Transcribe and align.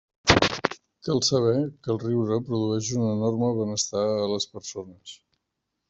Cal 1.07 1.21
saber 1.27 1.59
que 1.83 1.93
el 1.95 2.01
riure 2.05 2.41
produeix 2.49 2.91
un 3.03 3.07
enorme 3.13 3.53
benestar 3.61 4.07
a 4.27 4.29
les 4.37 4.53
persones. 4.57 5.19